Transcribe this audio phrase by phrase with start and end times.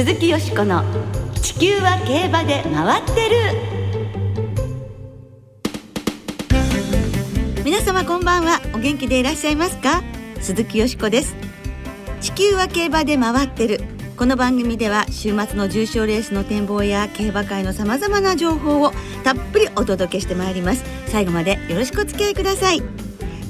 [0.00, 0.82] 鈴木よしこの
[1.42, 3.36] 地球は競馬で回ってる。
[7.62, 8.62] 皆様こんばんは。
[8.72, 10.02] お元気でいらっしゃいますか？
[10.40, 11.36] 鈴木よしこです。
[12.22, 13.82] 地球は競馬で回ってる。
[14.16, 18.92] この番組では週末の重賞レースの展望や競馬界のさまざまな情報を
[19.22, 20.82] たっぷりお届けしてまいります。
[21.08, 22.78] 最後までよろしくお付き合いください。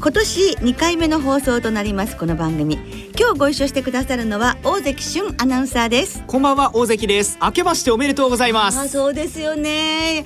[0.01, 2.90] 今年2回目の放送となりますこの番組。
[3.19, 6.23] 今日ご一緒してくださるのは大関俊アナウンサーです。
[6.27, 7.39] こんばんは大関です。
[7.43, 8.79] 明けましておめでとうございます。
[8.79, 10.25] あそうですよね。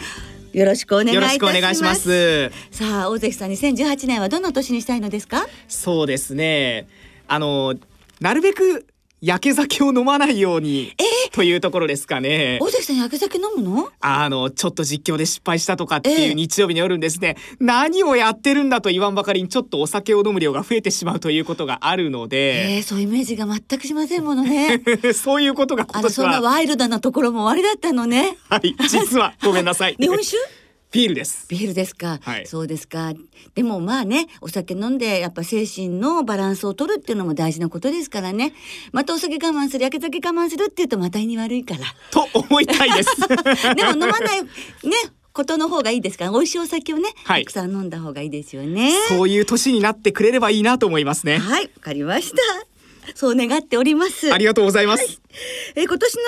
[0.53, 1.35] よろしくお願いいたします。
[1.35, 2.51] よろしくお願いします。
[2.71, 5.47] さあ大関さん2018年はどんな年にしたいのですか？
[5.69, 6.87] そうですね。
[7.27, 7.75] あの
[8.21, 8.87] なるべく
[9.25, 10.93] 焼け酒を飲まないように
[11.33, 12.59] というところですかね。
[12.61, 13.89] 大関さん焼け酒飲むの？
[14.01, 24.83] あのちょっと実況で失敗したとかっていう日曜日の夜にですね、何をやってるんだと言わんばかりにちょっとお酒を飲む量が増えてしまうということがあるので、えー、そういうイメージが全くしませんものね。
[25.15, 26.11] そういうことが今年は。
[26.11, 28.37] そんなワイルドなところも終わりだったのね。
[28.51, 29.97] はい実はごめんなさい。
[29.99, 30.37] 日本酒？
[30.95, 31.47] ビールです。
[31.49, 33.13] ビールですか、はい、そうですか。
[33.57, 38.55] でもまあね、お酒飲んでやっぱ精神のバランスを取るっていうのも大事なことですからね。
[38.93, 41.81] またお酒我慢する、焼け酒我慢するっていうとまた胃に悪いから。
[42.13, 43.11] と思いたいです。
[43.75, 44.49] でも飲まないね。
[45.33, 52.37] ことの方がいいですから美味しいお酒をね、はい、たくさん飲んだ方がいいですよねそういう年になってくれればいいなと思いますねはいわかりました
[53.17, 55.24] そう願っておりますありがとうございます、はい
[55.75, 56.21] え今年の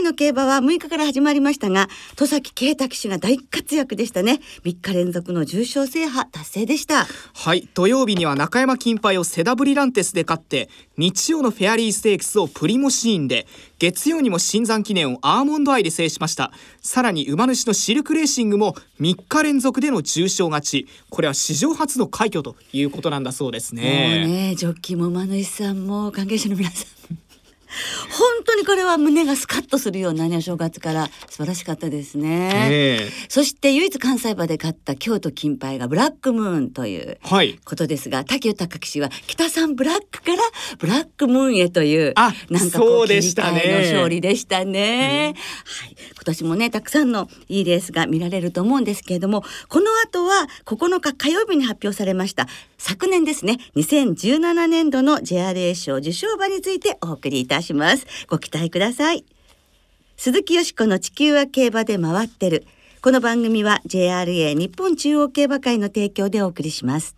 [0.00, 4.40] JRA の競馬は6日から始まりましたが戸崎啓太騎手が大活躍でしたね。
[4.64, 7.06] 3日連続の重賞制覇達成でした。
[7.34, 7.68] はい。
[7.74, 13.46] 土曜日には中山金杯をセダブリランテスで勝って日曜のフェアリーステークスをプリモシーンで
[13.78, 16.52] 月曜にも新山記念をアーモンドアイで制しました。
[16.80, 20.88] さらに馬主のシルクレーシングも3日連続での重賞勝ち。
[21.10, 24.20] これは史上初の快挙ということなんだそうですね。
[24.20, 27.01] もうねジョッキーも馬主さんも関係者の皆さん
[28.10, 31.10] 本当にこれは胸がスカッとするようなねお正月から。
[31.28, 37.18] 素晴らしかったですね、えー、そして唯一関西馬で勝った京都金杯がブラックムーンという
[37.64, 40.42] ことですが、はい、滝豊騎手は北さんブラックから
[40.78, 45.34] ブラックムーンへというあなんかこう切り替えの勝利でしたね、
[45.64, 52.46] はい、今年もねたくさんのいいレースが見られると思うんですけれどもこの後は9日火曜日に発表されました
[52.76, 58.06] 昨年ですね2017年度の JRA 賞受賞馬についてお送りいたしますします。
[58.28, 59.24] ご期待ください。
[60.16, 62.66] 鈴木よしこの地球は競馬で回ってる。
[63.00, 67.16] この番組は JRA 日本中央競馬会の提供でお送りします。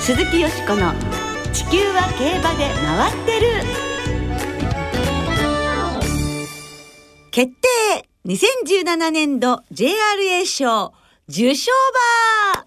[0.00, 0.92] 鈴木よしこの
[1.52, 3.90] 地球は競馬で回ってる。
[7.30, 8.09] 決定。
[8.26, 10.92] 2017年度 JRA 賞
[11.26, 11.70] 受賞
[12.54, 12.66] 馬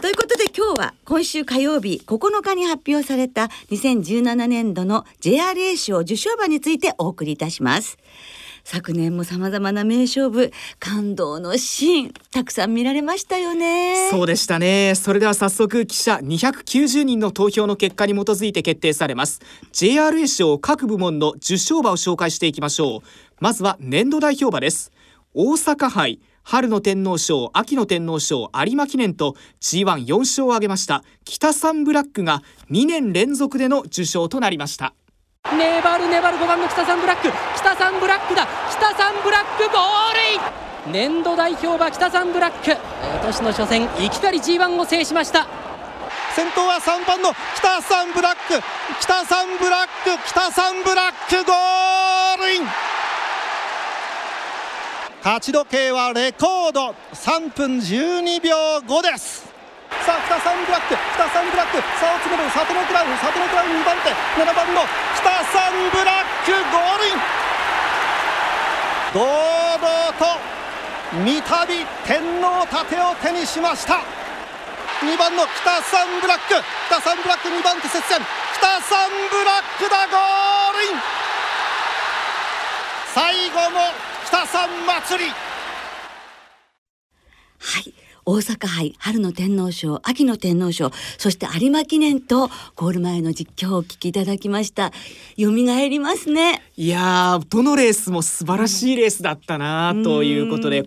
[0.00, 7.98] ということで今日は今週火曜日9日に発表された2017年度の JRA 賞受賞馬についてお送りいたします。
[8.70, 14.10] 昨年も様々な名勝負感動のシーンたくさん見られましたよね。
[14.10, 14.94] そうでしたね。
[14.94, 19.40] それでは早速記者290人の投票の結果に基づいて決定されます。
[19.72, 23.00] JRA 賞各部門の受賞馬を紹介していきましょう。
[23.40, 24.92] まずは年度代表馬です。
[25.32, 34.92] 大阪杯春の天皇賞秋の天皇賞有馬記念と G14 勝を挙げました北サンブラックが2年連続での受賞となりました。
[35.58, 36.36] 粘る粘る。
[36.36, 37.32] 5番の北サンブラック。
[37.56, 38.46] 北サンブラックだ。
[38.70, 40.92] 北サンブラックゴールイン。
[40.92, 42.70] 年度代表は北サンブラック。
[42.70, 42.78] 今
[43.24, 45.46] 年の初戦いきなり G1 を制しました。
[46.34, 48.62] 先頭は3番の北サンブラック。
[49.00, 52.66] 北サンブラック北サンブラックゴールイン。
[55.24, 56.94] 勝ち時計はレコード。
[57.14, 58.56] 3分12秒
[58.86, 59.57] 5です。
[60.04, 64.10] さあ北サンブラック北サンブラック差を詰める里のクラウン里のクラウン2番手
[64.40, 64.82] 7番の
[65.16, 67.14] 北サンブラックゴールイン。
[69.14, 70.38] 堂々と
[71.12, 71.46] 三度
[72.04, 74.04] 天皇盾を手にしました。
[75.00, 78.20] 2番の北サンブラック北サンブラック2番手接戦。
[78.58, 81.00] 北サンブラックだゴールイン。
[83.14, 83.92] 最後も
[84.26, 85.30] 北サン祭り。
[85.30, 85.36] は
[87.80, 87.94] い。
[88.28, 94.92] 大阪杯春の天皇賞秋の天皇賞そして有馬記念とゴール前の実況をお聞きいただきました。
[95.38, 96.60] 蘇りますね。
[96.76, 100.84] いやどのレースも素晴らしいレースだったなということで、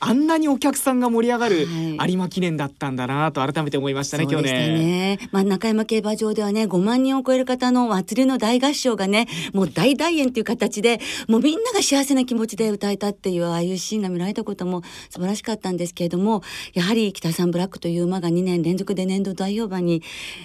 [0.00, 1.66] あんなにお客さんが盛り上がる
[1.98, 4.78] はい有馬記念だったんだなと改めて思いましたね、そうでした今日ね。
[5.16, 5.18] ね。
[5.32, 16.42] まあ、中山競馬場ではね、5万人を超える方の祭りの大合唱がね、もう大大演という形で、もうみんなが幸せな気持ちで歌えたっていう、ああいうシーンが見られたことも素晴らしかったんですけれども、
[16.74, 20.02] やはり北さんブラックという馬が2年連続で年度代表馬に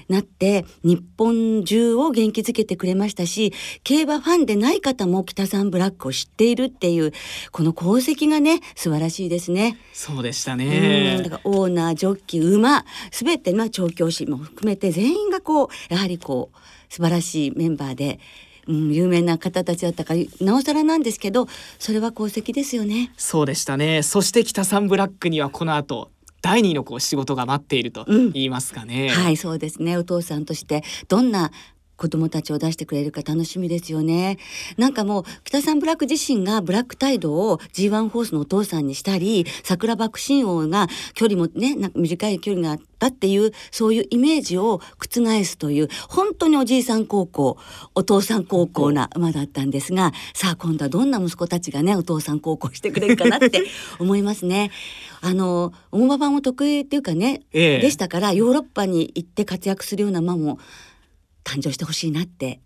[0.10, 3.54] なって、日本中を元気づけてくれましたし、
[3.84, 7.12] 競馬ファンでない方も北さんブラックを知っているっていう、
[7.52, 9.78] この功績がね、素晴らしいですね。
[9.94, 11.30] そうでしたうんねだ。
[11.30, 16.58] からオーナージョッキー馬すべての調教師も含めて全員がこうやはりこう
[16.94, 18.20] 素晴らしいメンバーで、
[18.68, 21.48] うん、有名な方たちだったからなおさらなんですけど
[21.80, 23.12] それは功績ですよね。
[23.18, 24.04] そうでしたね。
[24.04, 26.12] そして北さんブラックにはこの後
[26.42, 29.10] 第二のこう仕事が待っているとうん言いますかね。
[29.10, 31.52] はいそうですねお父さんとしてどんな
[31.96, 34.38] 子供たちを出してくれるか楽しみですよね。
[34.78, 47.58] なんかもう北さんブラック自身がブラックタイドを G1 ホースのお父さんにしたり桜爆心王が距離もねなんか短い距離があったっていうそういうイメージを覆すという本当におじいさん高校
[47.96, 53.64] お父さん高校な馬だったんですがさあ今度はどんな息子たちがねお父さん高校してくれるかなって
[54.00, 54.72] 思いますね。
[55.22, 60.60] あの大馬場も得意っていうかね、ええでしたからヨーロッパに行って活躍するような馬も
[61.44, 62.60] 誕生してほしいなって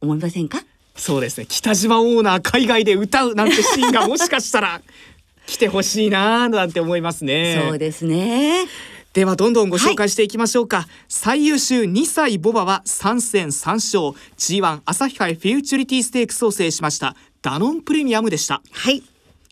[0.00, 0.62] 思いませんか？
[0.96, 1.46] そうですね。
[1.48, 4.82] 北島オーナー海外で歌うなんてシーンがもしかしたら
[5.46, 7.62] 来てほしいなーなんて思いますね。
[7.68, 8.66] そうですね。
[9.12, 17.16] ではどんどんご紹介していきましょうか、最優秀2歳ボバは3戦3勝 G1 朝日杯フューチュリティステークスを制しました。
[17.42, 18.62] ダノンプレミアムでした。
[18.70, 19.02] はい。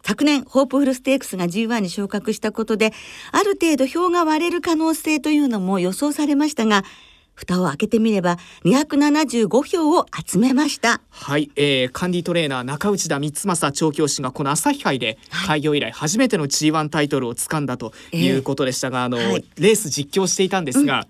[0.04, 2.92] 昨年ホープフルステークスが G1 に昇格したことで
[3.32, 6.84] ある程度票が割れる可能性というのも予想されましたが
[7.38, 11.00] 蓋を開けてみれば275票を集めました。
[11.10, 19.44] はい、えー、カンディトレーナー中内田光正調教師がこの朝日杯で開業以来初めての G1 タイトルを掴んだということでしたが、あの、はい。
[19.56, 21.06] レース実況していたんですが、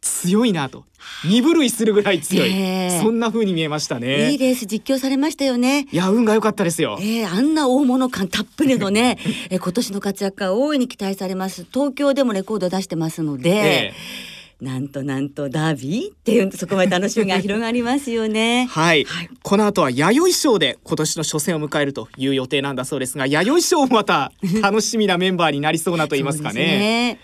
[0.00, 0.84] 強いなと。
[1.24, 3.02] 身震いするぐらい強い、えー。
[3.02, 4.32] そんな風に見えましたね。
[4.32, 5.86] いいレース実況されましたよね。
[5.92, 9.18] いや運が良かったですよ、えー、あんな大物感たっぷりのね、
[9.50, 11.66] えー今年の活躍が大いに期待されます。
[11.70, 13.94] 東京でもレコード出してますので、え
[14.60, 18.66] なんとなんとダービーっていうそこまで楽しみが広がりますよね。
[18.70, 19.30] はい、はい。
[19.42, 26.60] この後は弥生賞で今年の初戦を迎えるという予定なんだそうですが弥生賞もまた楽しみなメンバーになりそうなと言いますかね。
[26.62, 27.20] ね。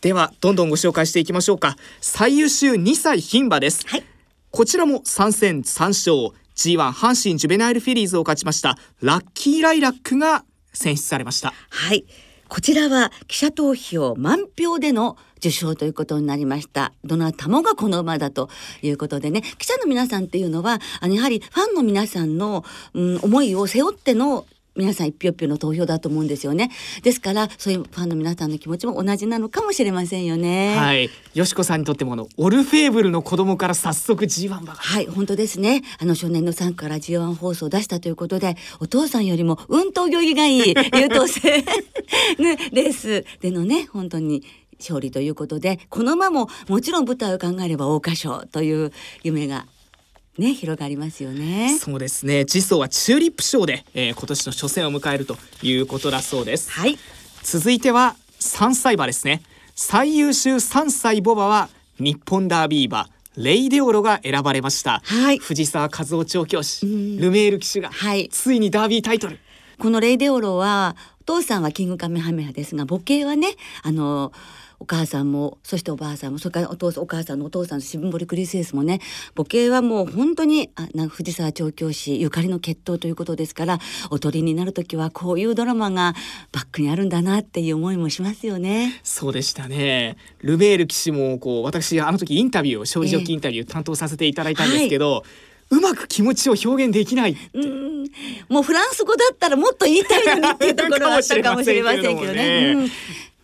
[0.00, 1.76] ではどんどんご紹介していきましょうか。
[2.00, 4.04] 最優秀2歳牝馬です、はい。
[4.50, 6.36] こちらも3戦3勝。
[6.56, 10.42] G1 阪神ジュベナイルフィリーズを勝ちましたラッキーライラックが
[10.72, 11.52] 選出されました。
[11.68, 12.06] はい。
[12.48, 16.92] こちらは記者投票満票での受賞ということになりました。
[17.04, 18.48] どなたもがこの馬だと
[18.82, 22.64] いうことでね、記者の皆さんっていうのは、あのやはりファンの皆さんの、
[22.94, 24.46] うん、思いを背負っての
[24.76, 26.70] 皆さん一票一票の投票だと思うんですよね。
[27.02, 30.76] ですから、そういうファンの皆さんの気持ちも同じなのかもしれませんよね。
[30.76, 35.82] はいよしこさんにとってもあのオルフェーブルの子供から早速 G1 馬がはい、本当ですね。
[35.98, 40.60] あの少年の3から G1 放送を出したということで、お父さんよりも運動行儀がいい
[40.96, 41.58] 優等生、
[42.38, 44.42] ね、レースでのね、本当に
[44.78, 49.66] 勝利ということで、この馬ももちろん舞台を考えれば桜花賞という夢が
[50.38, 51.78] ね、広がりますよね。
[51.78, 52.44] そうですね。
[52.44, 56.70] 次走はチューリップ賞で、えー今年の初戦を迎えるということだそうです。
[56.70, 56.98] はい。
[57.42, 59.42] 続いては3歳馬ですね。
[59.74, 61.68] 最優秀3歳ボバは
[61.98, 65.38] 日本ダービー馬レイデオロが選ばれました、はい。
[65.38, 67.18] 藤沢和夫調教師ん。
[67.18, 68.28] ルメール騎手が、はい。
[68.30, 69.38] ついにダービータイトル。
[69.78, 73.48] このレイデオロはお父さんはキングカメハメハですが母系はね
[73.82, 74.32] あの
[74.78, 79.00] お母さんもそしておばあさんもそれからお父さんお母さんのお父さんの渋森クリスエスもね。
[79.34, 83.78] 母系はもう本当にあな藤沢調教師ゆかりの血統ということですから
[84.10, 86.14] おとりになる時はこういうドラマが
[86.52, 89.00] バックにあるんだなっていう思いもしますよね。
[89.02, 90.16] そうでしたね。
[90.40, 95.24] ルメール騎手もこう私あの時インタビューを正直インタビュー担当させていただいたんですけど、
[95.70, 98.04] うまく気持ちを表現できないうん
[98.48, 102.74] もうフランス語だったらもっと言いたいのにっていうところはあったかもしれませんけどね。
[102.78, 102.90] うん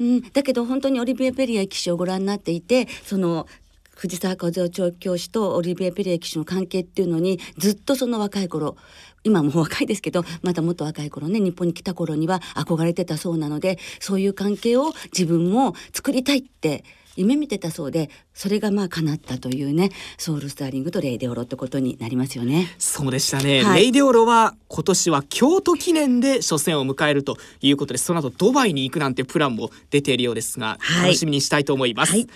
[0.02, 3.46] うん、だけど本当にオリビエ・ペリア騎手をご覧になっていてその
[3.94, 8.76] 藤沢和夫調教師とオリビエ・ペリア騎手の関係っていうのにずっとその若い頃
[9.22, 16.84] 今も若いですけどまたもっと若い頃ね日本に来た頃には憧れてたそうなのでそういう関係を自分も作りたいって
[17.16, 22.74] 夢見てたそうでそれがまあ叶ったというねソウルスターリングとレイデオロってことになりますよね。
[22.78, 23.82] そうでしたね、はい。
[23.82, 31.06] レイデオロは今年は京都記念で初戦を迎えるということでその後ドバイに行くなんてプランも出ているようですが、はい。
[31.06, 32.26] 楽しみにしたいと思います、はい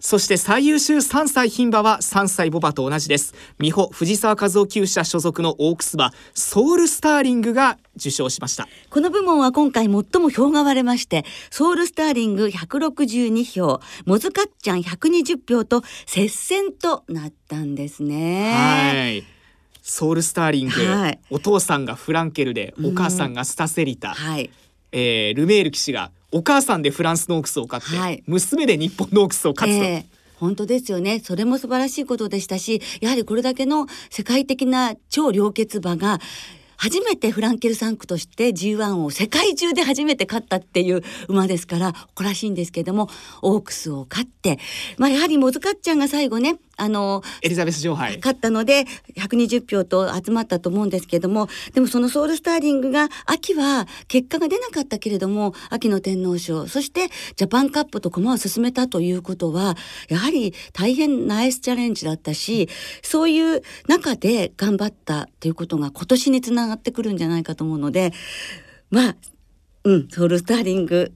[0.00, 3.34] そして最優秀3歳牝馬は3歳ボバと同じです。
[3.58, 8.66] 美穂藤沢和夫厩舎所属のオークス馬ソウルスターリングが受賞しました。
[8.88, 18.52] この部門は今回最も票が割れましてソウルスターリング162票モズカッチャン120票と接戦となったんですね。
[18.54, 19.24] はい。
[19.82, 21.20] ソウルスターリング、はい。
[21.30, 24.50] お父さんがフランケルでお母さんがスタセリタ、はい。
[24.92, 28.22] えールメール騎士がお母さんでフランスのオークスを飼って、はい。
[28.26, 30.06] 娘で日本のオークスを勝つと、ええ。
[30.38, 31.20] 本当ですよね。
[31.20, 36.18] それも素晴らしいことでしたしやはりこれだけの世界的な超良血馬が
[36.78, 43.10] 初めてフランケル3区として G1 を世界中で初めて勝ったっていう馬ですから誇らしいんですけども
[43.42, 44.58] オークスを勝って、
[44.96, 48.16] まあ、やはりモズカッチャンが最後ねあのエリザベス女王杯。
[48.16, 59.76] 勝ったので120票と集まったと思うんですけどもでもそのソウルスターリングが秋は結果が出なかったけれども秋の天皇賞そしてジャパンカップと駒を進めたということは
[60.08, 62.68] やはり大変ナイスチャレンジだったし
[63.02, 68.12] そういう中で頑張ったということが今年につながってくるんじゃないかと思うので
[68.90, 69.16] まあ
[69.84, 71.12] うんソウルスターリング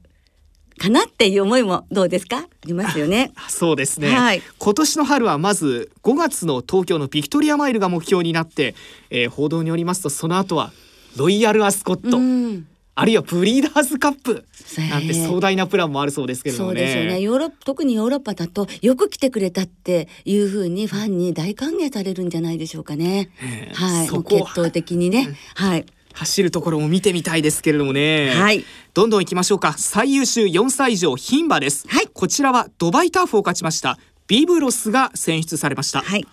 [0.78, 2.38] かなっていう思いもどうですか？
[2.38, 3.32] ありますよね。
[3.48, 8.74] そうですね、はい今年の春はまず5月の東京のビクトリアマイルが目標になって、
[9.10, 10.72] えー報道によりますとその後は
[11.16, 12.66] ロイヤルアスコット、うん
[12.96, 14.44] あるいはブリーダーズカップ
[14.88, 16.78] なんてええ壮大なプランもあるそうですけれどもね。
[16.78, 23.30] そうですよねヨーロッパ特にヨーロッパだとよく来てくれたっていうふうにファンに大歓迎されるんじゃないでしょうかね。
[23.42, 25.36] ええはい、そこ決闘的にね。
[25.56, 25.86] はい。
[26.14, 28.30] 走るところも見てみたいですけれどもね。
[28.30, 28.64] はい。
[28.94, 29.74] どんどん行きましょうか。
[29.76, 31.86] 最優秀4歳以上牝馬です。
[31.88, 33.98] はいこちらはドバイターフを勝ちました。
[34.26, 36.00] ビブロスが選出されました。
[36.00, 36.26] はい。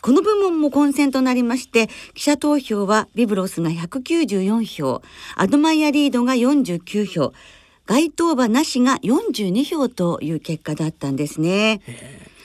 [0.00, 5.02] この部門も混戦となりまして、記者投票はビブロスが194票、
[5.34, 7.32] アドマイヤリードが49票、
[7.86, 11.80] 該当馬なしが42票という結果だったんですね。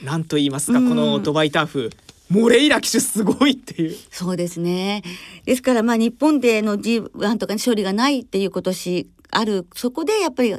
[0.03, 1.91] なんと言いますか、うんこのドバイターフ、
[2.29, 3.95] モレイラ騎手すごいっていう。
[4.12, 5.01] そうですね。
[5.45, 10.55] ですからまあ日本での G1 とかに勝利がないっていう今年あるそこでやっぱり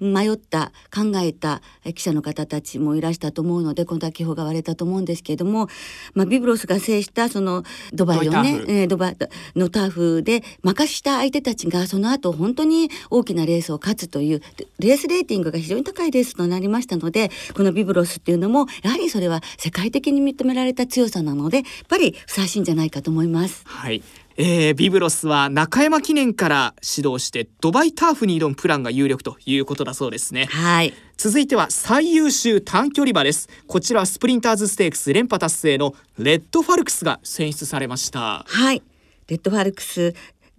[0.00, 1.60] 迷った考えた
[1.94, 5.68] 記者の方たちもいらしたと思うのでこの時票が割れたと思うんですけれども、
[6.14, 9.16] まあ、ビブロスが制したそのドバイをねえードバイ
[9.56, 14.42] のターフで任した相手たちがその後本当に大きなレースを勝つという
[14.78, 23.62] レースレーティングが非常に高いレースとなりましたのでこのビブロスっていうのもやはりそれは世界的に認められた強さなのでやっぱりふさわしいんじゃないかと思います。
[23.66, 24.02] はい。
[24.36, 30.46] えービブロスは中山記念から指導してドバイターフに挑むプランが有力ということだそうですね。
[30.46, 30.94] はい。
[31.16, 38.82] 続いては最優秀短距離馬ですこちらはスプリンターズステークス連覇達成のレッドファルクスが選出されましたはい。
[39.28, 40.14] レッドファルクス、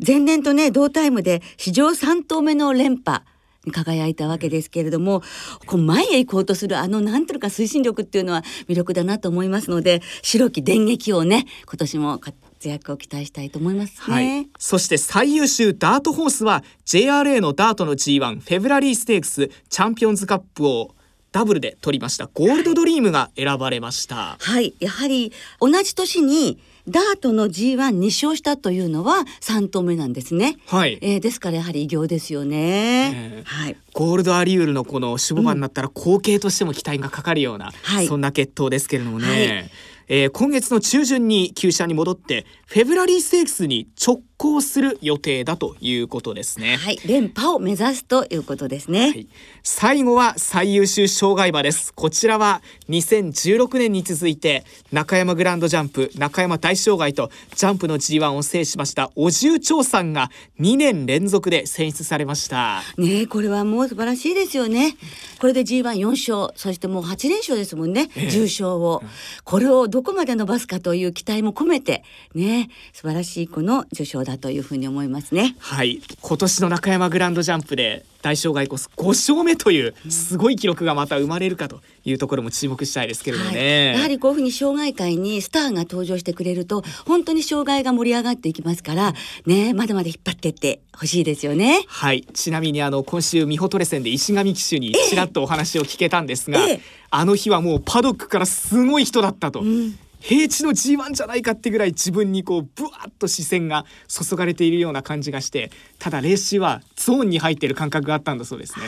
[0.05, 3.23] 前年とね、同タイムで史上3頭目の連覇。
[3.65, 5.21] に輝いたわけですけれども
[5.65, 12.19] こう前へ行こうとするあのなんというか推進力っていうのは魅力だなと思いますので白き電撃をね今年も
[12.63, 14.13] 活躍を期待したいと思いますね。
[14.13, 20.95] はい、そして最優秀ダートホースは JRA のダートの G1 フェブラリーステークスチャンピオンズカップを
[21.33, 22.29] ダブルで取りました。
[22.33, 30.57] ゴールドドリームが選ばれました、はい、やはり同じ年にダートの G12 勝したというのは3頭目なんですね。
[30.67, 30.99] はい。
[31.01, 33.13] えーですからやはり偉業ですよね。
[33.15, 33.43] ええ。
[33.45, 33.77] はい。
[33.93, 38.07] ゴールドアリュールのこの守護馬になったら後継としても期待がかかるような、はい。
[38.07, 39.69] そんな決闘ですけれどもね、はい
[40.07, 46.75] えー今月の中旬に旧車に戻ってフェブラリーステークスに直行する予定だということですね。
[46.75, 49.07] はい、連覇を目指すということですね。
[49.07, 49.27] はい。
[49.63, 51.93] 最後は最優秀障害馬です。
[51.93, 62.81] こちらは2016年に続いて中山グランドジャンプ中山大障害とジャンプの G1 を制しましたお重長さんが2年連続で選出されました。
[62.97, 64.97] ねえこれはもう素晴らしいですよね。
[65.39, 69.01] これで G14 勝そしてもう8連勝ですもんね、重賞を。
[69.45, 72.03] これをどこまで伸ばすかという期待も込めて
[72.35, 75.55] ね素晴らしいこの受賞だというふうに思いますね。
[75.59, 76.01] はい。
[76.21, 89.13] 今年の中山グランドジャンプで大障害コース5勝目というすごい記録がまた生まれるかというところも注目したいですけれどもはい、ね、やはりこういうふうに障害界にスターが登場してくれると本当に障害が盛り上がっていきますから
[89.45, 91.83] ねまだまだ引っ張っていってほしいですよね。
[91.87, 92.21] はい。
[92.33, 96.81] ちなみにあの今週美穂トレセンで石上騎手にちらっとお話を聞けたんですが、ええ。
[97.09, 108.85] あの日はもうパドックからすごい人だったと、ん平地の G1 じゃないかってぐらい自分にこうブワッと視線が注がれているような感じがしてただ練習はゾーンに入っている感覚があったんだそうですね。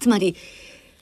[0.00, 0.34] つまり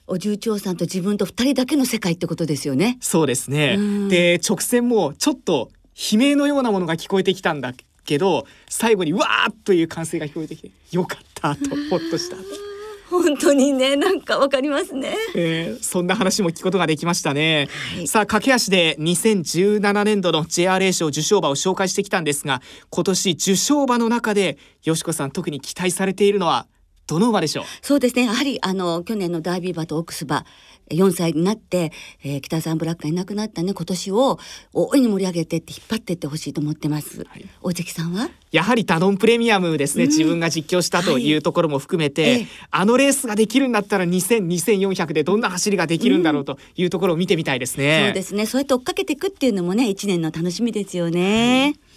[0.06, 2.98] お重長さんと自分と二人だけの世界ってことですよね。
[3.00, 3.76] そうですね。
[3.78, 4.08] うん。
[4.10, 5.70] で直線もちょっと
[6.12, 7.72] 悲鳴のようなものが聞こえてきたんだ
[8.04, 12.36] けど最後にわーっという歓声が聞こえてきてよかったとほっとした。
[12.36, 12.69] と
[13.10, 26.66] 本当にねなんかわかりますね、えー、そんな話も聞くことができましたね、はい、さあ駆け足で2017年度の JRA 賞受賞馬を紹介してきたんですが今年受賞馬の中でよしこさん特に期待されているのは
[27.10, 27.64] どの馬でしょう？
[27.82, 28.26] そうですね。
[28.26, 30.44] やはりあの去年のダービー馬とオックス馬
[30.90, 31.92] 4歳になって、
[32.24, 34.38] えー、北さんブラックがいなくなったね今年を
[34.72, 38.28] 大いに盛り上げてって引っ張ってってほしいと思ってます、はい、大関さんは？
[38.50, 41.36] やはりダノンプレミアムですね、うん、自分が実況したとい。
[41.36, 48.46] うところも含めて、はい、あのレースができるんだったら2000、2400でどんな走りができるんだろうというところを見てみたいですね、うん、そうですね。
[48.46, 51.89] そうやって追っかけていくっていうのもね1年の楽しみですよね、はい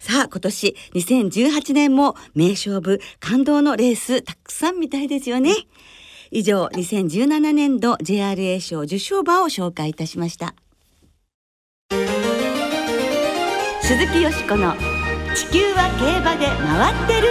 [0.00, 5.52] さあ今年2018年も名勝負感動のレースたくさん見たいですよね。
[6.30, 10.54] 以上2017年度 JRA 賞受賞馬を紹介いたしました。
[13.82, 14.74] 鈴木よしこの
[15.34, 17.28] 地球は競馬で回ってる。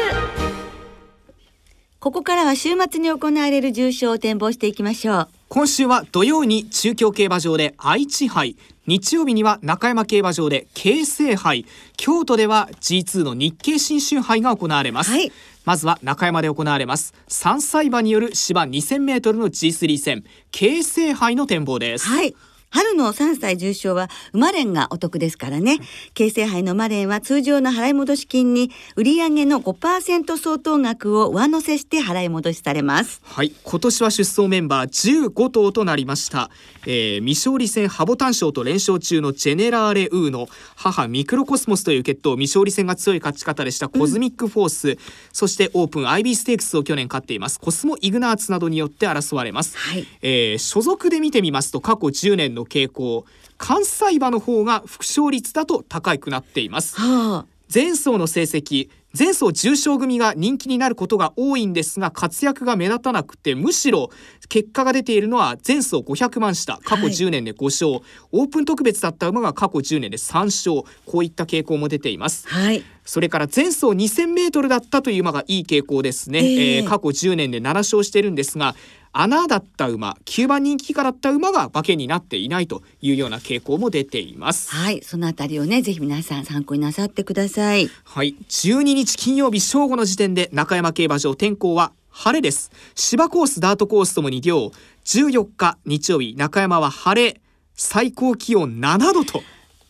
[1.99, 5.29] ここからは週末に行われる重賞を展望していきましょう。
[5.49, 8.55] 今週は土曜に中京競馬場で愛知杯。
[8.89, 11.67] 日曜日には中山競馬場で京成杯。
[11.95, 15.31] 京都では G2 の日経新春杯が行われます、はい、
[15.63, 17.13] まずは中山で行われます。
[17.27, 20.23] 3歳馬による芝 2000m の G3 戦。
[20.49, 22.07] 京成杯の展望です。
[22.07, 22.35] はい
[22.71, 25.79] 春の3歳重賞は馬連がお得ですからね。
[26.13, 33.21] 京成杯の馬連は通常の払い戻し金に売上の5%相当額を上乗せして払い戻しされます。
[33.23, 36.51] はい、今年は出走メンバー15頭となりました。
[36.85, 44.97] えー、未勝利戦ハボタン賞と連勝中のジェネラーレウーの母ミクロコスモスという血統未勝利戦が強い勝ち方でしたコズミックフォース、うん、
[45.33, 49.77] そしてオープン IB ステークスを去年勝っていますコスモイグナーツなどによって争われます。
[49.77, 53.25] はい、えー、所属で見てみますと過去10年の傾向
[53.57, 64.09] 関西馬の方が複勝率だと高くなっています、はあ、前走の成績前走重賞組が人気になることが多いんですが活躍が目立たなくてむしろ
[64.49, 68.01] 結果が出ているのは前走500万下過去10年で5勝、はい、
[68.31, 70.83] オープン特別だった馬が過去10年で3勝。
[71.05, 78.75] こういった傾向も出ています、はい、それから前走2000メートルだったという馬がいい傾向ですね、えー、えー、過去10年で7勝してるんですが
[79.11, 84.71] 穴だった馬9番人気以下だった馬が馬券になっていないというような傾向も出ています。
[84.71, 87.89] はいそのあたりをねぜひ皆さん参考になさってください。
[88.03, 92.71] はい12日金曜日正午の時点で中山競馬場天候は晴れです。
[92.95, 94.71] 芝コースダートコースともに両
[95.05, 97.41] 14日日曜日中山は晴れ。
[97.75, 99.41] 最高気温7度と。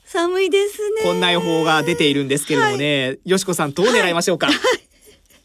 [0.05, 1.01] 寒いですね。
[1.03, 4.88] こんな予報が出ているんですけれどもね、はい、よしこさんどう狙いましょうか、はい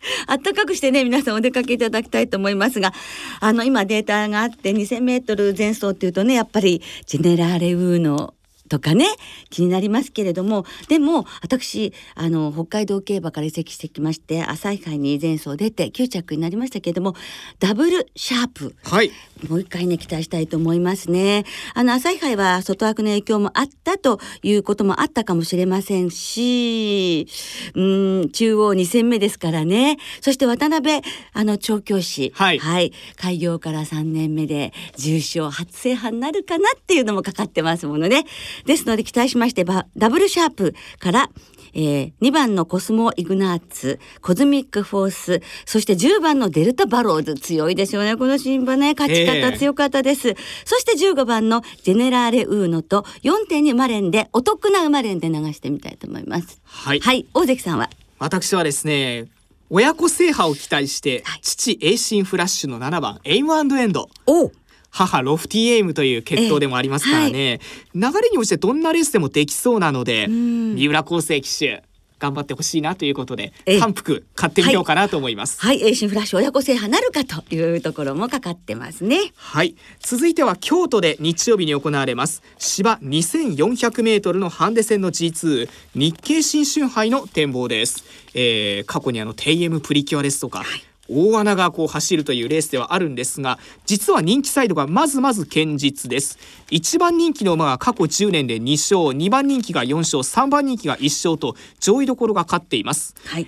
[0.27, 2.93] あったかくしてね、皆さんお出かけいただきたいと思いますが、
[3.41, 8.35] あの、今データがあって2000メートル前走っていうとね、やっぱりジェネラーレウーの
[8.75, 9.07] とかね
[9.51, 17.15] 気になりますけれどもでも私あの北海道競馬から移籍してきまして朝日杯に前走出て9着になりましたけれども
[17.61, 19.13] ダブルシャープ、はい、
[19.49, 21.45] もう一回ね期待したいと思いますね。
[21.75, 27.29] あの朝日杯は外枠の影響もあったということもあったかもしれませんし
[27.75, 27.81] う
[28.25, 31.01] ん中央2戦目ですからねそして渡辺
[31.33, 38.25] あの調教師、はい、はい、開業から3年目で重賞初制覇になるかなっていうのもかかってますものね。
[38.65, 41.31] ですので期待しましてダブルシャープから
[41.75, 50.29] えー、2番のコスモ・イグナーツ、コズミック・フォース、そして10番のデルタ・バローズ、強いですよね、この新馬ね、勝ち方強かったです。
[50.29, 56.61] えー、そして15番のジェネラーレ・ウーノと4.2馬連で、お得な馬連で流してみたいと思います。
[56.63, 57.01] はい。
[57.01, 57.91] はい、大関さんは？
[58.21, 59.27] 私はですね、
[59.69, 64.09] 親子制覇を期待して、はい、父エイシンフラッシュの7番エイムエンド。
[64.27, 64.53] お
[64.95, 67.61] 母ロフティエイムという決闘でもありますからね、
[67.95, 71.83] えーはい、流れに応じてどんなレースでもできそうなので三浦康生騎手
[72.21, 75.61] 頑張ってほしいなということで、反復買ってみようかなと思います。
[75.61, 79.33] はい、はい、エーシンフラッシュ親子制覇なるかというところもかかってますね。
[79.35, 88.05] はい、続いては京都で日曜日に行われます芝2400メートルのハンデ戦の G2 日経新春杯の展望です。
[88.33, 90.61] えー、過去にあの TM プリキュアですとか。
[90.61, 96.39] はい大穴がこう走るというレースではあるんですが実は人気サイドがまずまず堅実です。
[96.71, 103.47] 1番人気の馬が過去10年で2勝2番人気が4勝3番人気が1勝と上位どころが勝っています、はい、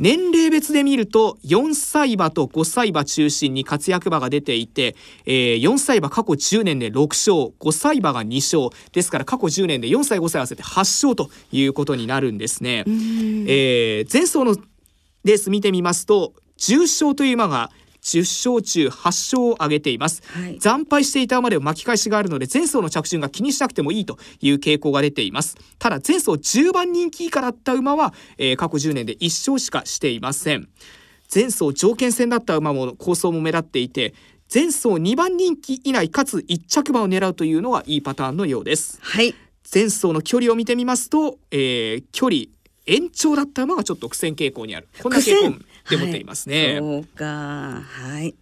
[0.00, 8.74] 年齢別で見ると4歳馬と5歳馬中心に活躍馬が出ていて、えー、4歳馬過去10年で6勝5歳馬が2勝。
[8.92, 12.84] ですから過去10年で4歳5歳合わせて8勝ということになるんですね。
[12.86, 14.56] えー、前走の
[15.24, 17.70] レース見てみますと重賞という馬が
[18.02, 25.56] 10勝中8勝を挙げています、はい、惨敗していた馬で巻き返しがあるので前走の着順が気にしなくてもいいという傾向が出ています。
[25.78, 30.68] ただ前走10番人気以下だった馬は、えー、過去10年で1勝しかしていません。
[31.32, 34.14] 前走条件戦だった馬も構想も目立っていて
[34.52, 38.98] 前走2番人気以内かつ1着馬を狙うというのはいいパターンのようです。
[39.00, 39.34] はい。
[39.72, 42.46] 前走の距離を見てみますと、えー、距離
[42.90, 44.88] 延長だった馬がちょっと苦戦傾向にある。
[45.02, 47.82] こんな傾向で持っていますね、そうか。
[47.82, 48.34] はい。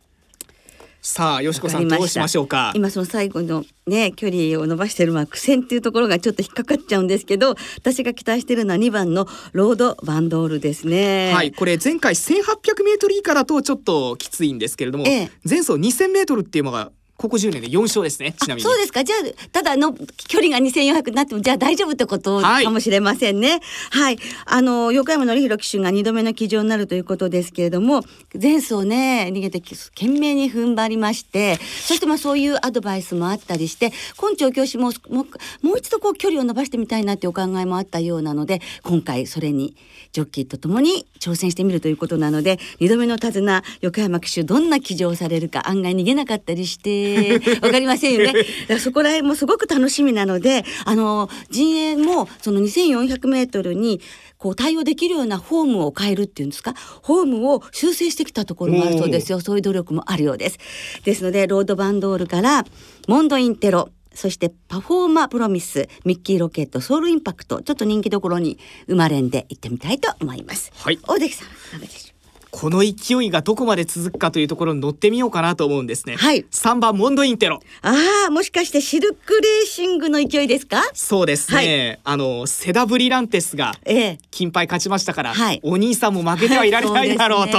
[1.01, 2.73] さあよしこさんどうしましょうか？
[2.75, 11.33] 今その最後のね距離を伸ばしてるまあ苦戦っていうところがちょっと引っかかっちゃうんですけど私が期待してるのは2番のロードバンドールですね。
[11.33, 15.31] はい、これ前回1800メートル以下だとちょっときついんですけれども、ええ。
[15.49, 18.33] 前走2000メートルっていうのがここ10年で4勝ですね。
[18.41, 18.63] ちなあみに。
[18.63, 19.03] そうですか？
[19.03, 23.61] じゃあただの距離が2400になってもじゃあ大丈夫ってことはいかもしれませんね。
[23.91, 28.03] はい、あの横山典弘騎手が2度目の騎乗になるということですけれども
[28.41, 35.27] 前走ね逃げて懸命に踏ん張りましてそしてまあそういうアドバイスもあったりして根性教師もも
[35.63, 39.75] うもう一度こう距離を伸ばしてみたいなってお考えもあったようなので今回それに
[40.13, 47.08] ジョッキーとともに挑戦してみるということなので2度目の手綱横山騎手どんな騎乗をされるか案外逃げなかったりして
[47.63, 48.79] わかりませんよね。
[48.79, 54.01] そこら辺もすごく楽しみなのであの陣営もその2400メートルに
[54.37, 56.75] こう対応できるようなフォームを変えるっていうんですか？
[56.75, 60.59] フォームを修正してきたところもあるそうですよそういう努力もあるようです。
[61.05, 62.65] ですのでロードバンドールから
[63.09, 70.73] モンドインテロそしてパフォーマプロミスミッキーロケットソウルインパクトちょっと人気どころに生まれんで行ってみたいと思います。
[70.75, 72.18] はい大関さんいかがでしょう？
[72.51, 76.17] この勢いがどこまで続くかというところに乗ってみようかなと思うんですね。
[76.17, 77.61] はい3番モンドインテロ。
[77.83, 77.95] あ
[78.29, 80.83] あもしかしてシルクレーシングの勢いですか？
[80.95, 82.01] そうですね。
[82.05, 87.59] あのセダブリランテスがええ金牌勝ちましたから、はいお兄さんも負けてはいられないだろうと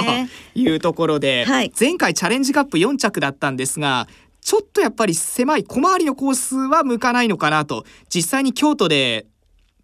[0.55, 4.07] いうところで、 はい前回チャレンジカップ4着だったんですが
[4.41, 9.27] ちょっとやっぱり狭い小回りのコースは向かないのかなと実際に京都で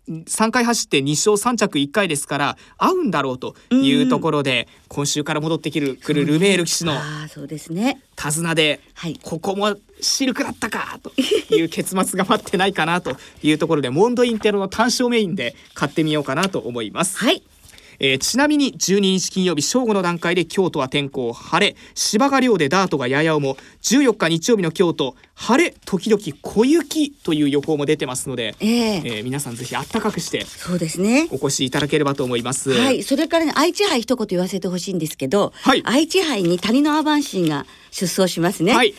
[0.07, 8.01] 3回走って2勝3着1回ですから合うんだろうというところで、今週から戻ってくるくるルメール騎手のああそうですね。
[8.15, 9.19] 手綱で、はい。
[9.21, 11.11] ここもシルクだったかと
[11.53, 17.17] いう結末が待ってないかなというところでモンドインテロの単勝メインで買ってみようかなと思います。
[17.17, 17.43] はい
[17.99, 21.75] えーちなみに12日金曜日正午の段階で京都は天候晴れ。
[21.93, 29.01] 芝が量でダートがやや重14日日曜日の京都晴れ時々小雪という予報も出てますので、ええ。
[29.05, 31.27] えー皆さんぜひあったかくしてそうですね。
[31.31, 32.71] お越しいただければと思います。
[32.71, 35.81] はい、それからね、愛知杯一言言わせてほしいんですけど、はい。
[35.85, 38.73] 愛知杯に谷のアバンシーが出走しますね。
[38.73, 38.93] はい。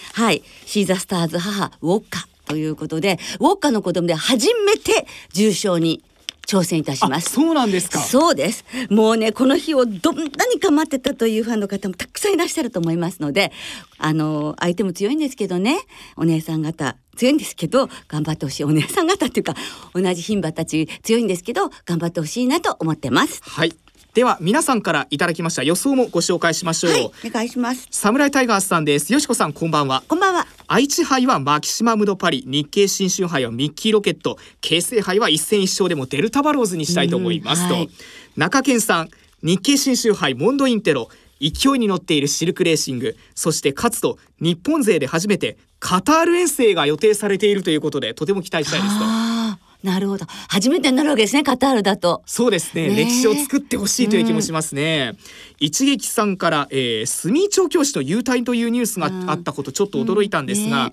[0.66, 6.02] シーザースターズ母ウォッカということで、ウォッカの子供で初めて重賞に
[6.46, 7.30] 挑戦いたしあます。
[7.30, 7.98] そうなんですか。
[7.98, 8.64] そうです。
[8.88, 13.52] もうね、この日をどんなにか待ってたというファンの方もたくさんいらっしゃると思いますので、
[13.98, 15.78] あの、相手も強いんですけどね、
[16.16, 18.64] お姉さん方、強いんですけど、頑張ってほしい。
[18.64, 19.54] お姉さん方っていうか、
[19.94, 23.42] 同じ牝馬たち強いんですけど、頑張ってほしいなと思ってます。
[23.42, 23.72] はい。
[24.16, 26.92] では皆さんからいただきました予想もご紹介しましょう。
[26.92, 27.87] はい、お願いします。
[27.90, 29.12] サムライタイガースさんです。
[29.12, 30.05] よしこさんこんばんは。
[30.09, 30.46] こんばんは。
[30.66, 37.90] 愛知杯はマキシマムドパリ日経新春杯はミッキーロケット京成杯は一戦一勝でもデルタバローズにしたいと思いますと、うんはい
[38.37, 39.11] 中堅さん
[39.42, 41.09] 日経新春杯モンドインテロ
[41.40, 49.65] 勢いに乗っているシルクレーシングそして勝つと日本勢で初めてカタール遠征が予定されているということでとても期待したいですと。
[49.82, 50.26] なるほど。
[50.48, 52.22] 初めてになるわけですね、カタールだと。
[52.26, 52.88] そうですね。
[52.88, 53.04] ねえ。
[53.04, 55.12] 歴史を作ってほしいという気もしますね、
[55.58, 60.92] 一撃さんから、えー、住調教師の優待というニュースがあったことちょっと驚いたんですが、うん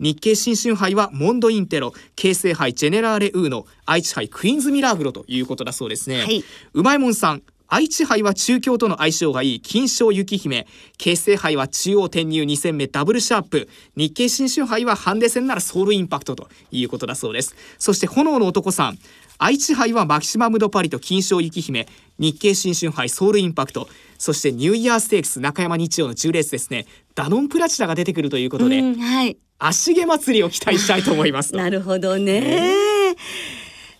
[0.00, 6.42] 日経新春杯はモンドインテロ京成杯ジェネラーレウーノ愛知杯クイーンズミラーグロということだそうですね、はい。
[6.72, 10.66] うまいもんさん愛知杯は中京との相性がいい金賞雪姫。
[10.98, 13.68] 京成杯は中央転入2戦目ダブルシャープ。
[13.94, 17.54] 日経新春杯はハンデ戦ならソウルインパクトということだそうです。
[17.78, 18.98] そして炎の男さん。
[19.38, 21.86] 愛知杯はマキシマムドパリと金賞雪姫。
[22.18, 23.88] 日経新春杯ソウルインパクト。
[24.18, 26.86] そしてニューイヤーステークス中山日曜の10レースですね。
[27.14, 29.36] ダノンプラチナが出てくるということで、うん、はい。
[29.60, 33.14] 足毛祭りを期待したいと思います なるほどね。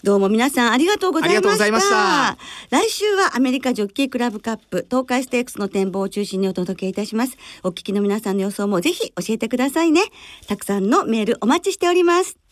[0.03, 1.71] どうも皆さんありがとうございました。
[1.73, 2.39] ました
[2.71, 7.37] 来週はアメリカジョッキークラブカップ東海ステークスの展望を中心にお届けいたします。
[7.63, 10.01] お聞きの皆さんの予想もぜひ教えてくださいね。
[10.49, 12.50] たくさんのメールお待ちしております。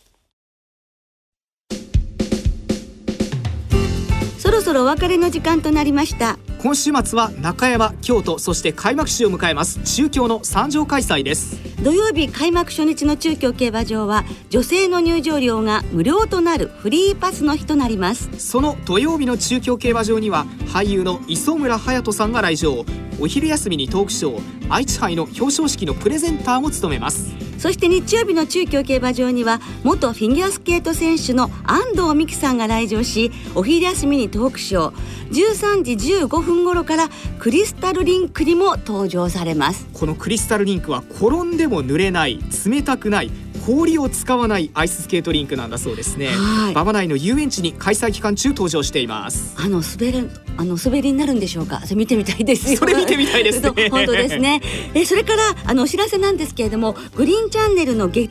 [4.59, 6.37] ろそろお別れの時間となりました。
[6.61, 18.29] 今週末は中山京都そして開幕式を迎えます中京の三条開催です土曜日開幕初日の中京競馬場は女性の入場料が無料となるフリーパスの日となります。
[18.37, 22.83] その土曜日の中京競馬場には俳優の磯村勇斗さんが来場
[23.21, 27.28] お昼休みにトークショー愛知杯の表彰式のプレゼンターも務めます
[27.59, 35.19] そして日曜日の中京競馬場には元フィギュアスケート選手の安藤美希さんが来場しお昼休みにトークショー。
[35.29, 39.87] 13時15分頃からクリスタルリンクにも登場されます。
[39.93, 43.31] このクリスタルリンクは転んでも濡れない冷たくない
[43.69, 51.79] 氷を使わないアイススケートリンクなんだそうですねはい馬場内の遊園地に開催期間中登場していますあの滑るあの滑りになるんでしょうか？
[51.85, 52.77] それ見てみたいですよ。
[52.83, 54.61] それ見てみたいですね 本当ですね。
[54.93, 58.29] えそれからあのお知らせなんですけれども、グリーンチャンネルの月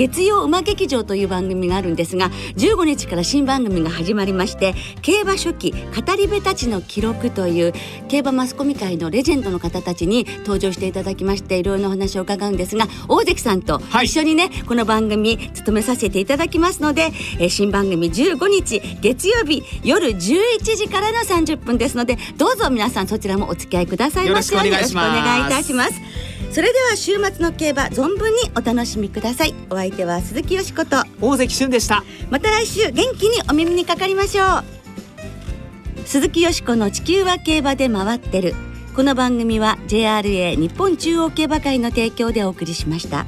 [0.00, 7.74] 月曜馬劇場という番組があるんですが15日から新番組が始まりまして競馬初期語り部たちの記録という
[8.08, 14.06] 競馬マスコミ界のレジェンドの方たちに登場していただきましていろいろなお話を伺うんですが大関さんとはい。
[14.06, 20.18] 一緒にね、この番組務めさせていただきますので、えー新番組15日月曜日夜11
[20.76, 24.54] 時からの30分ですのでどうぞ皆さんそちらもお付き合いくださいませ。
[24.54, 29.54] よろしくお願いいたしますそれでは週末の競馬存分にお楽しみください。
[29.70, 30.96] お相手は鈴木よしこと。
[31.20, 32.02] 大関俊でした。
[32.28, 34.64] また来週元気にお耳にかかりましょう。
[36.06, 38.54] 鈴木よしこの地球は競馬で回ってる。
[38.96, 43.26] この番組は JRA 日本中央競馬会の提供でお送りしました。